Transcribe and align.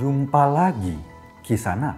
Jumpa 0.00 0.48
lagi 0.48 0.96
Kisana. 1.44 1.92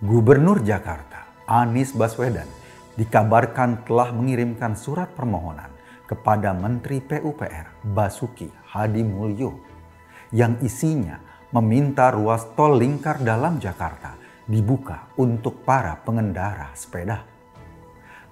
Gubernur 0.00 0.64
Jakarta 0.64 1.28
Anies 1.44 1.92
Baswedan 1.92 2.48
dikabarkan 2.96 3.84
telah 3.84 4.08
mengirimkan 4.08 4.72
surat 4.72 5.12
permohonan 5.12 5.68
kepada 6.08 6.56
Menteri 6.56 7.04
PUPR 7.04 7.84
Basuki 7.92 8.48
Hadi 8.72 9.04
Mulyo 9.04 9.52
yang 10.32 10.56
isinya 10.64 11.20
meminta 11.52 12.08
ruas 12.08 12.48
tol 12.56 12.80
lingkar 12.80 13.20
dalam 13.20 13.60
Jakarta 13.60 14.16
dibuka 14.48 15.04
untuk 15.20 15.60
para 15.60 16.00
pengendara 16.00 16.72
sepeda. 16.72 17.20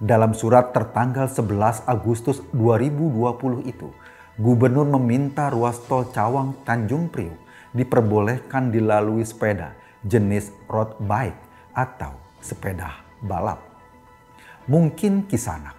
Dalam 0.01 0.33
surat 0.33 0.73
tertanggal 0.73 1.29
11 1.29 1.85
Agustus 1.85 2.41
2020 2.49 3.69
itu, 3.69 3.93
Gubernur 4.33 4.89
meminta 4.97 5.53
ruas 5.53 5.77
tol 5.85 6.09
Cawang 6.09 6.57
Tanjung 6.65 7.13
Priuk 7.13 7.52
diperbolehkan 7.73 8.69
dilalui 8.69 9.25
sepeda 9.25 9.73
jenis 10.05 10.53
road 10.69 10.93
bike 11.01 11.73
atau 11.73 12.13
sepeda 12.37 13.01
balap. 13.19 13.59
Mungkin 14.69 15.27
kisanak, 15.27 15.75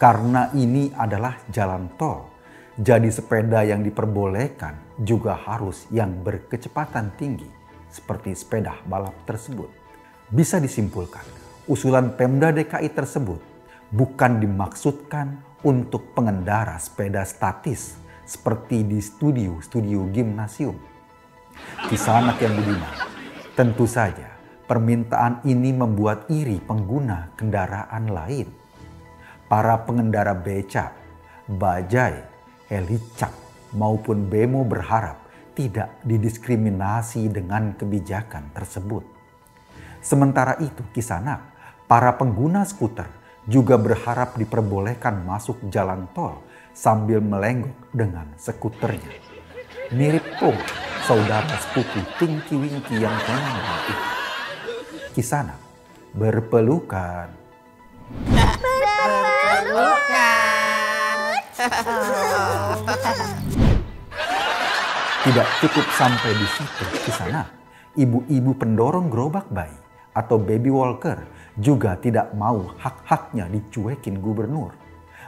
karena 0.00 0.50
ini 0.56 0.90
adalah 0.96 1.38
jalan 1.52 1.92
tol, 1.94 2.26
jadi 2.74 3.06
sepeda 3.12 3.62
yang 3.62 3.84
diperbolehkan 3.84 4.96
juga 4.98 5.36
harus 5.36 5.86
yang 5.92 6.24
berkecepatan 6.24 7.14
tinggi 7.14 7.46
seperti 7.92 8.34
sepeda 8.34 8.80
balap 8.88 9.14
tersebut. 9.28 9.68
Bisa 10.30 10.62
disimpulkan, 10.62 11.22
usulan 11.68 12.14
Pemda 12.14 12.50
DKI 12.54 12.90
tersebut 12.94 13.42
bukan 13.90 14.38
dimaksudkan 14.38 15.42
untuk 15.66 16.14
pengendara 16.14 16.78
sepeda 16.78 17.26
statis 17.26 17.98
seperti 18.22 18.86
di 18.86 19.02
studio-studio 19.02 20.06
gimnasium 20.14 20.89
Kisah 21.88 22.22
anak 22.22 22.38
yang 22.44 22.54
budiman. 22.54 22.94
Tentu 23.56 23.84
saja 23.84 24.30
permintaan 24.70 25.42
ini 25.42 25.74
membuat 25.74 26.30
iri 26.30 26.62
pengguna 26.62 27.34
kendaraan 27.34 28.06
lain. 28.06 28.46
Para 29.50 29.82
pengendara 29.82 30.30
becak, 30.30 30.94
bajai, 31.50 32.22
helicak 32.70 33.34
maupun 33.74 34.30
bemo 34.30 34.62
berharap 34.62 35.18
tidak 35.58 35.98
didiskriminasi 36.06 37.26
dengan 37.26 37.74
kebijakan 37.74 38.54
tersebut. 38.54 39.02
Sementara 39.98 40.56
itu 40.62 40.86
kisanak, 40.94 41.42
para 41.90 42.14
pengguna 42.14 42.62
skuter 42.62 43.10
juga 43.50 43.74
berharap 43.74 44.38
diperbolehkan 44.38 45.26
masuk 45.26 45.58
jalan 45.68 46.06
tol 46.14 46.40
sambil 46.70 47.18
melenggok 47.18 47.74
dengan 47.90 48.30
skuternya. 48.38 49.18
Mirip 49.90 50.22
pun 50.38 50.54
saudara 51.04 51.48
sepupu 51.60 52.00
Tingki 52.20 52.54
Wingki 52.56 53.00
yang 53.00 53.16
konyol 53.24 53.78
itu. 53.88 53.94
Kisana 55.16 55.56
berpelukan. 56.12 57.28
Berpelukan. 58.28 59.90
Tidak 65.20 65.48
cukup 65.60 65.86
sampai 65.94 66.32
di 66.32 66.46
situ 66.48 66.84
Kisana. 67.04 67.44
Ibu-ibu 67.90 68.54
pendorong 68.54 69.10
gerobak 69.10 69.50
bayi 69.50 69.74
atau 70.14 70.38
baby 70.38 70.70
walker 70.70 71.26
juga 71.58 71.98
tidak 71.98 72.30
mau 72.38 72.70
hak-haknya 72.78 73.50
dicuekin 73.50 74.22
gubernur. 74.22 74.72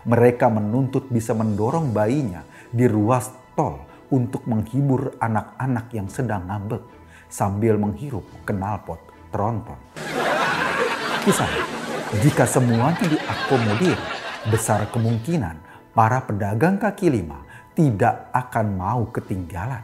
Mereka 0.06 0.50
menuntut 0.50 1.10
bisa 1.10 1.34
mendorong 1.34 1.90
bayinya 1.94 2.42
di 2.70 2.86
ruas 2.86 3.30
tol 3.54 3.91
untuk 4.12 4.44
menghibur 4.44 5.16
anak-anak 5.16 5.88
yang 5.96 6.06
sedang 6.12 6.44
ngambek 6.44 6.84
sambil 7.32 7.80
menghirup 7.80 8.28
knalpot 8.44 9.00
tronton. 9.32 9.80
Kisah, 11.24 11.48
jika 12.20 12.44
semuanya 12.44 13.08
diakomodir, 13.08 13.96
besar 14.52 14.84
kemungkinan 14.92 15.56
para 15.96 16.20
pedagang 16.28 16.76
kaki 16.76 17.08
lima 17.08 17.40
tidak 17.72 18.28
akan 18.36 18.66
mau 18.76 19.08
ketinggalan. 19.08 19.80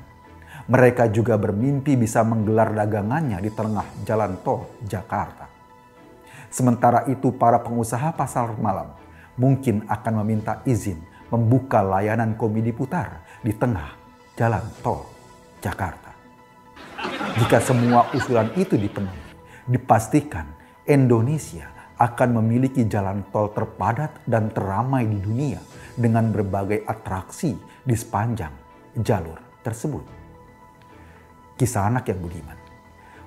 Mereka 0.69 1.09
juga 1.09 1.41
bermimpi 1.41 1.97
bisa 1.97 2.21
menggelar 2.21 2.77
dagangannya 2.77 3.41
di 3.41 3.49
tengah 3.49 3.88
jalan 4.05 4.37
tol 4.44 4.69
Jakarta. 4.84 5.49
Sementara 6.53 7.09
itu 7.09 7.33
para 7.33 7.56
pengusaha 7.65 8.12
pasar 8.12 8.53
malam 8.61 8.93
mungkin 9.41 9.88
akan 9.88 10.12
meminta 10.21 10.61
izin 10.69 11.00
membuka 11.33 11.81
layanan 11.81 12.37
komedi 12.37 12.72
putar 12.77 13.25
di 13.41 13.56
tengah 13.56 14.07
jalan 14.38 14.62
tol 14.87 15.03
Jakarta. 15.59 16.15
Jika 17.43 17.59
semua 17.59 18.06
usulan 18.15 18.54
itu 18.54 18.78
dipenuhi, 18.78 19.19
dipastikan 19.66 20.47
Indonesia 20.87 21.66
akan 21.99 22.38
memiliki 22.38 22.87
jalan 22.87 23.26
tol 23.34 23.50
terpadat 23.50 24.22
dan 24.31 24.54
teramai 24.54 25.10
di 25.10 25.19
dunia 25.19 25.59
dengan 25.99 26.31
berbagai 26.31 26.87
atraksi 26.87 27.59
di 27.82 27.99
sepanjang 27.99 28.54
jalur 29.03 29.43
tersebut. 29.66 30.06
Kisah 31.59 31.91
anak 31.91 32.06
yang 32.06 32.22
budiman. 32.22 32.59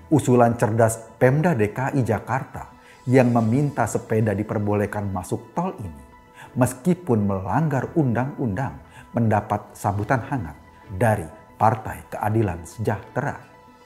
Usulan 0.08 0.56
cerdas 0.56 1.12
Pemda 1.20 1.52
DKI 1.52 2.08
Jakarta 2.08 2.72
yang 3.04 3.36
meminta 3.36 3.84
sepeda 3.84 4.32
diperbolehkan 4.32 5.12
masuk 5.12 5.52
tol 5.52 5.76
ini 5.76 6.08
meskipun 6.56 7.28
melanggar 7.28 7.92
undang-undang 8.00 8.80
mendapat 9.12 9.76
sambutan 9.76 10.24
hangat 10.24 10.61
dari 10.92 11.24
Partai 11.56 12.12
Keadilan 12.12 12.68
Sejahtera 12.68 13.40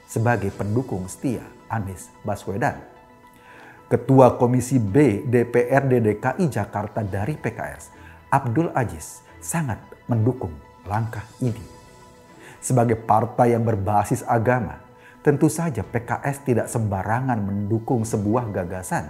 sebagai 0.06 0.50
pendukung 0.50 1.06
setia 1.06 1.44
Anies 1.70 2.10
Baswedan. 2.26 2.78
Ketua 3.86 4.34
Komisi 4.34 4.82
B 4.82 5.22
DPRD 5.22 6.02
DKI 6.02 6.50
Jakarta 6.50 7.06
dari 7.06 7.38
PKS, 7.38 7.94
Abdul 8.34 8.74
Aziz, 8.74 9.22
sangat 9.38 9.78
mendukung 10.10 10.50
langkah 10.90 11.22
ini. 11.38 11.62
Sebagai 12.58 12.98
partai 12.98 13.54
yang 13.54 13.62
berbasis 13.62 14.26
agama, 14.26 14.82
tentu 15.22 15.46
saja 15.46 15.86
PKS 15.86 16.36
tidak 16.42 16.66
sembarangan 16.66 17.38
mendukung 17.38 18.02
sebuah 18.02 18.50
gagasan. 18.50 19.06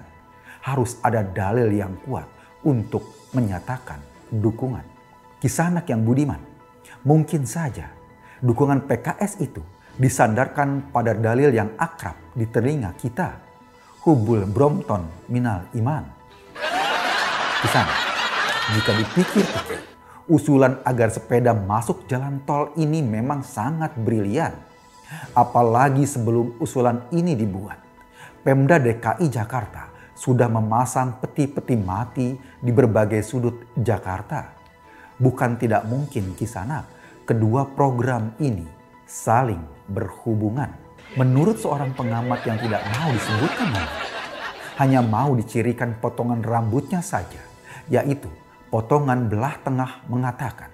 Harus 0.61 1.01
ada 1.01 1.25
dalil 1.25 1.73
yang 1.73 1.97
kuat 2.05 2.29
untuk 2.61 3.33
menyatakan 3.33 4.03
dukungan. 4.29 4.85
Kisah 5.41 5.73
anak 5.73 5.89
yang 5.89 6.05
budiman 6.05 6.43
Mungkin 7.07 7.47
saja 7.47 7.87
dukungan 8.43 8.91
PKS 8.91 9.39
itu 9.39 9.63
disandarkan 9.95 10.91
pada 10.91 11.15
dalil 11.15 11.55
yang 11.55 11.71
akrab 11.79 12.19
di 12.35 12.51
telinga 12.51 12.99
kita. 12.99 13.47
Hubul 14.03 14.43
Brompton 14.43 15.31
minal 15.31 15.71
iman. 15.79 16.03
Kisah, 17.63 17.87
jika 18.75 18.91
dipikir-pikir, 18.99 19.81
usulan 20.27 20.83
agar 20.83 21.15
sepeda 21.15 21.55
masuk 21.55 22.11
jalan 22.11 22.43
tol 22.43 22.75
ini 22.75 23.07
memang 23.07 23.47
sangat 23.47 23.95
brilian. 23.95 24.59
Apalagi 25.31 26.11
sebelum 26.11 26.59
usulan 26.59 27.07
ini 27.15 27.39
dibuat, 27.39 27.79
Pemda 28.43 28.83
DKI 28.83 29.31
Jakarta 29.31 29.95
sudah 30.19 30.51
memasang 30.51 31.23
peti-peti 31.23 31.79
mati 31.79 32.35
di 32.59 32.75
berbagai 32.75 33.23
sudut 33.23 33.71
Jakarta. 33.79 34.59
Bukan 35.23 35.55
tidak 35.55 35.87
mungkin 35.87 36.35
kisana 36.35 36.96
kedua 37.27 37.67
program 37.75 38.31
ini 38.39 38.63
saling 39.03 39.61
berhubungan. 39.91 40.71
Menurut 41.19 41.59
seorang 41.59 41.91
pengamat 41.99 42.47
yang 42.47 42.59
tidak 42.63 42.87
mau 42.95 43.11
disebutkan 43.11 43.69
nama, 43.75 43.99
hanya 44.79 45.01
mau 45.03 45.35
dicirikan 45.35 45.99
potongan 45.99 46.47
rambutnya 46.47 47.03
saja, 47.03 47.43
yaitu 47.91 48.31
potongan 48.71 49.27
belah 49.27 49.59
tengah 49.67 50.07
mengatakan, 50.07 50.71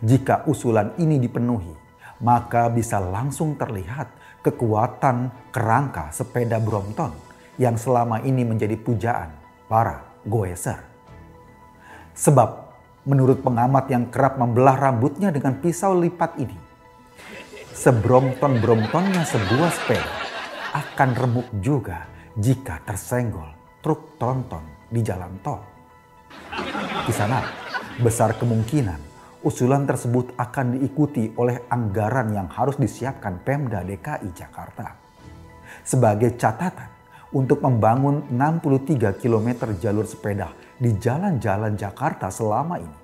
jika 0.00 0.48
usulan 0.48 0.96
ini 0.96 1.20
dipenuhi, 1.20 1.76
maka 2.24 2.72
bisa 2.72 2.96
langsung 2.96 3.52
terlihat 3.60 4.08
kekuatan 4.40 5.28
kerangka 5.52 6.08
sepeda 6.12 6.56
Brompton 6.60 7.12
yang 7.60 7.76
selama 7.76 8.24
ini 8.24 8.40
menjadi 8.46 8.76
pujaan 8.80 9.32
para 9.68 10.00
goeser. 10.24 10.80
Sebab 12.14 12.63
menurut 13.04 13.44
pengamat 13.44 13.84
yang 13.92 14.08
kerap 14.08 14.40
membelah 14.40 14.76
rambutnya 14.76 15.28
dengan 15.28 15.60
pisau 15.60 15.96
lipat 15.96 16.40
ini. 16.40 16.56
Sebromton-bromtonnya 17.74 19.28
sebuah 19.28 19.70
sepeda 19.72 20.12
akan 20.72 21.10
remuk 21.12 21.48
juga 21.60 22.08
jika 22.34 22.80
tersenggol 22.82 23.46
truk 23.84 24.16
tronton 24.16 24.88
di 24.88 25.04
jalan 25.04 25.36
tol. 25.44 25.60
Di 27.04 27.12
sana, 27.12 27.44
besar 28.00 28.34
kemungkinan 28.40 29.00
usulan 29.44 29.84
tersebut 29.84 30.32
akan 30.40 30.80
diikuti 30.80 31.28
oleh 31.36 31.68
anggaran 31.68 32.32
yang 32.32 32.48
harus 32.48 32.80
disiapkan 32.80 33.44
Pemda 33.44 33.84
DKI 33.84 34.32
Jakarta. 34.32 34.96
Sebagai 35.84 36.32
catatan, 36.40 36.88
untuk 37.34 37.60
membangun 37.60 38.30
63 38.30 39.18
km 39.18 39.74
jalur 39.76 40.06
sepeda 40.06 40.54
di 40.78 40.94
jalan-jalan 40.98 41.78
Jakarta 41.78 42.30
selama 42.30 42.82
ini, 42.82 42.98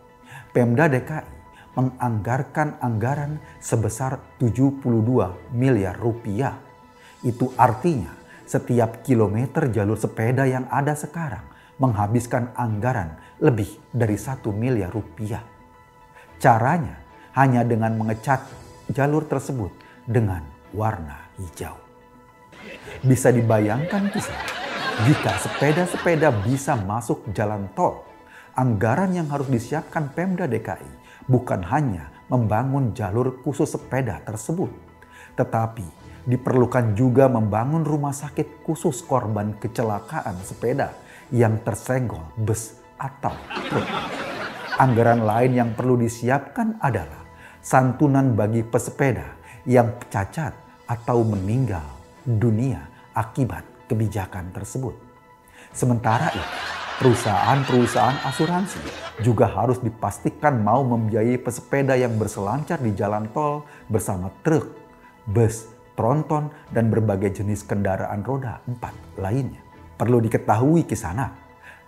Pemda 0.51 0.91
DKI 0.91 1.41
menganggarkan 1.79 2.83
anggaran 2.83 3.39
sebesar 3.63 4.19
72 4.43 4.83
miliar 5.55 5.95
rupiah. 5.95 6.59
Itu 7.23 7.55
artinya 7.55 8.11
setiap 8.43 9.07
kilometer 9.07 9.71
jalur 9.71 9.95
sepeda 9.95 10.43
yang 10.51 10.67
ada 10.67 10.99
sekarang 10.99 11.47
menghabiskan 11.79 12.51
anggaran 12.59 13.17
lebih 13.39 13.79
dari 13.95 14.19
satu 14.19 14.51
miliar 14.51 14.91
rupiah. 14.91 15.41
Caranya 16.43 16.99
hanya 17.39 17.63
dengan 17.63 17.95
mengecat 17.95 18.43
jalur 18.91 19.25
tersebut 19.25 19.71
dengan 20.05 20.43
warna 20.75 21.31
hijau. 21.39 21.79
Bisa 23.07 23.31
dibayangkan 23.31 24.11
kisah 24.11 24.70
jika 25.07 25.33
sepeda-sepeda 25.39 26.29
bisa 26.43 26.75
masuk 26.75 27.31
jalan 27.31 27.71
tol, 27.79 28.05
anggaran 28.59 29.15
yang 29.15 29.31
harus 29.31 29.47
disiapkan 29.47 30.11
Pemda 30.11 30.51
DKI 30.51 30.91
bukan 31.31 31.63
hanya 31.71 32.11
membangun 32.27 32.91
jalur 32.91 33.39
khusus 33.41 33.71
sepeda 33.71 34.19
tersebut, 34.27 34.69
tetapi 35.39 35.87
diperlukan 36.27 36.99
juga 36.99 37.31
membangun 37.31 37.87
rumah 37.87 38.13
sakit 38.13 38.67
khusus 38.67 39.01
korban 39.07 39.57
kecelakaan 39.57 40.37
sepeda 40.43 40.93
yang 41.31 41.63
tersenggol 41.63 42.27
bus 42.35 42.77
atau 42.99 43.33
truk. 43.71 43.87
Anggaran 44.77 45.23
lain 45.23 45.53
yang 45.55 45.71
perlu 45.79 45.95
disiapkan 45.97 46.83
adalah 46.83 47.25
santunan 47.63 48.35
bagi 48.35 48.67
pesepeda 48.67 49.39
yang 49.69 49.97
cacat 50.11 50.53
atau 50.89 51.23
meninggal 51.23 51.85
dunia 52.27 52.85
akibat 53.15 53.70
kebijakan 53.91 54.55
tersebut. 54.55 54.95
Sementara 55.75 56.31
itu, 56.31 56.55
perusahaan-perusahaan 57.03 58.23
asuransi 58.31 58.79
juga 59.27 59.51
harus 59.51 59.83
dipastikan 59.83 60.63
mau 60.63 60.87
membiayai 60.87 61.43
pesepeda 61.43 61.99
yang 61.99 62.15
berselancar 62.15 62.79
di 62.79 62.95
jalan 62.95 63.27
tol 63.35 63.67
bersama 63.91 64.31
truk, 64.47 64.71
bus, 65.27 65.67
tronton, 65.99 66.55
dan 66.71 66.87
berbagai 66.87 67.43
jenis 67.43 67.67
kendaraan 67.67 68.23
roda 68.23 68.63
empat 68.71 68.95
lainnya. 69.19 69.59
Perlu 69.99 70.23
diketahui 70.23 70.87
ke 70.87 70.95
sana, 70.95 71.27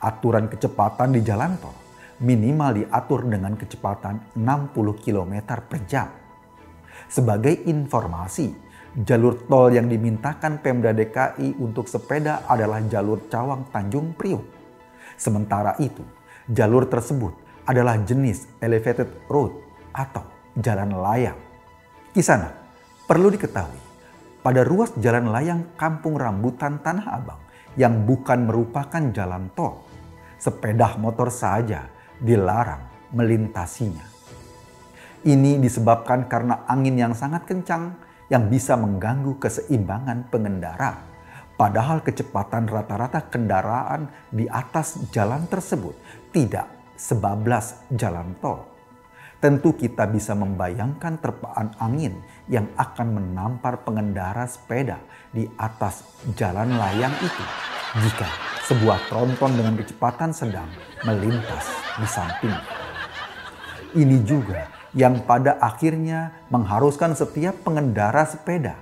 aturan 0.03 0.51
kecepatan 0.51 1.15
di 1.15 1.23
jalan 1.23 1.55
tol 1.63 1.83
minimal 2.23 2.71
diatur 2.79 3.27
dengan 3.27 3.59
kecepatan 3.59 4.39
60 4.39 5.03
km 5.03 5.35
per 5.59 5.81
jam. 5.91 6.09
Sebagai 7.11 7.67
informasi, 7.67 8.55
jalur 8.93 9.41
tol 9.49 9.73
yang 9.73 9.89
dimintakan 9.89 10.61
Pemda 10.61 10.93
DKI 10.93 11.57
untuk 11.57 11.89
sepeda 11.89 12.45
adalah 12.45 12.85
jalur 12.85 13.25
Cawang 13.33 13.73
Tanjung 13.73 14.13
Priuk 14.13 14.63
Sementara 15.23 15.79
itu, 15.79 16.03
jalur 16.51 16.89
tersebut 16.91 17.31
adalah 17.63 17.95
jenis 18.03 18.51
elevated 18.59 19.07
road 19.31 19.55
atau 19.95 20.27
jalan 20.59 20.99
layang. 20.99 21.39
Kisana, 22.11 22.51
perlu 23.07 23.31
diketahui, 23.31 23.79
pada 24.43 24.67
ruas 24.67 24.91
jalan 24.99 25.31
layang 25.31 25.79
Kampung 25.79 26.19
Rambutan 26.19 26.83
Tanah 26.83 27.07
Abang 27.07 27.41
yang 27.79 28.03
bukan 28.03 28.51
merupakan 28.51 29.03
jalan 29.15 29.47
tol, 29.55 29.87
sepeda 30.43 30.99
motor 30.99 31.31
saja 31.31 31.87
dilarang 32.19 33.15
melintasinya. 33.15 34.11
Ini 35.23 35.63
disebabkan 35.63 36.27
karena 36.27 36.67
angin 36.67 36.99
yang 36.99 37.15
sangat 37.15 37.47
kencang 37.47 37.95
yang 38.33 38.49
bisa 38.49 38.81
mengganggu 38.81 39.37
keseimbangan 39.37 40.33
pengendara 40.33 41.13
Padahal 41.63 42.03
kecepatan 42.03 42.67
rata-rata 42.67 43.29
kendaraan 43.31 44.11
di 44.35 44.51
atas 44.51 44.99
jalan 45.15 45.47
tersebut 45.47 45.95
tidak 46.35 46.67
sebablas 46.99 47.87
jalan 47.93 48.35
tol. 48.43 48.67
Tentu 49.39 49.71
kita 49.79 50.11
bisa 50.11 50.35
membayangkan 50.35 51.23
terpaan 51.23 51.71
angin 51.79 52.19
yang 52.51 52.67
akan 52.75 53.15
menampar 53.15 53.79
pengendara 53.87 54.43
sepeda 54.51 54.99
di 55.31 55.47
atas 55.55 56.03
jalan 56.35 56.75
layang 56.75 57.15
itu 57.23 57.45
jika 58.11 58.27
sebuah 58.67 58.99
tronton 59.07 59.55
dengan 59.55 59.79
kecepatan 59.79 60.35
sedang 60.35 60.67
melintas 61.07 61.71
di 61.95 62.07
samping. 62.11 62.59
Ini 64.03 64.19
juga 64.27 64.82
yang 64.93 65.25
pada 65.25 65.57
akhirnya 65.57 66.45
mengharuskan 66.53 67.17
setiap 67.17 67.65
pengendara 67.65 68.29
sepeda 68.29 68.77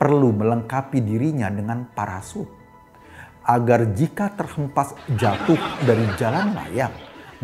perlu 0.00 0.32
melengkapi 0.32 1.04
dirinya 1.04 1.52
dengan 1.52 1.84
parasut 1.92 2.48
agar 3.44 3.92
jika 3.92 4.32
terhempas 4.32 4.96
jatuh 5.16 5.60
dari 5.84 6.08
jalan 6.16 6.56
layang 6.56 6.92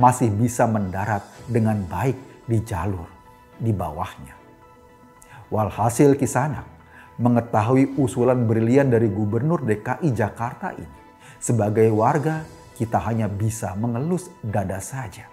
masih 0.00 0.32
bisa 0.32 0.64
mendarat 0.64 1.24
dengan 1.48 1.80
baik 1.84 2.16
di 2.48 2.60
jalur 2.64 3.08
di 3.56 3.72
bawahnya. 3.72 4.36
Walhasil 5.48 6.16
kisana 6.16 6.64
mengetahui 7.16 7.96
usulan 7.96 8.44
brilian 8.44 8.92
dari 8.92 9.08
Gubernur 9.08 9.64
DKI 9.64 10.12
Jakarta 10.12 10.76
ini, 10.76 11.00
sebagai 11.40 11.88
warga 11.92 12.44
kita 12.76 13.00
hanya 13.08 13.24
bisa 13.24 13.72
mengelus 13.72 14.28
dada 14.44 14.76
saja. 14.84 15.24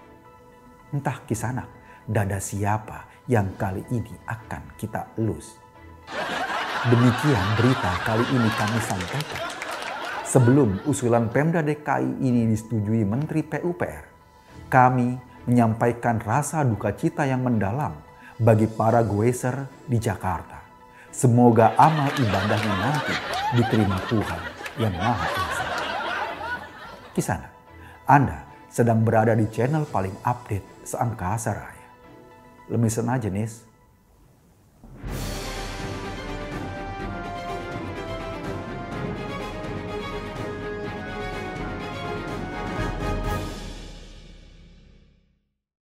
Entah 0.96 1.20
kisana 1.28 1.68
dada 2.08 2.40
siapa 2.40 3.08
yang 3.32 3.56
kali 3.56 3.84
ini 3.92 4.12
akan 4.28 4.76
kita 4.76 5.16
elus. 5.20 5.56
Demikian 6.84 7.46
berita 7.56 7.92
kali 8.04 8.26
ini 8.28 8.50
kami 8.60 8.80
sampaikan. 8.84 9.44
Sebelum 10.28 10.84
usulan 10.90 11.30
Pemda 11.30 11.62
DKI 11.64 12.20
ini 12.20 12.50
disetujui 12.50 13.06
Menteri 13.06 13.46
PUPR, 13.46 14.04
kami 14.68 15.16
menyampaikan 15.46 16.20
rasa 16.20 16.66
duka 16.66 16.92
cita 16.98 17.24
yang 17.24 17.46
mendalam 17.46 17.94
bagi 18.42 18.66
para 18.66 19.06
goeser 19.06 19.70
di 19.86 20.02
Jakarta. 20.02 20.60
Semoga 21.14 21.78
amal 21.78 22.10
ibadahnya 22.18 22.74
nanti 22.82 23.14
diterima 23.54 24.02
Tuhan 24.10 24.42
yang 24.82 24.94
Maha 24.98 25.28
Esa. 25.30 25.66
Kisana, 27.14 27.50
Anda 28.10 28.50
sedang 28.66 29.06
berada 29.06 29.38
di 29.38 29.46
channel 29.54 29.86
paling 29.86 30.18
update 30.26 30.82
seangkasa 30.82 31.52
raya. 31.54 31.83
Lemisan 32.70 33.10
aja, 33.10 33.30
Nis. 33.30 33.73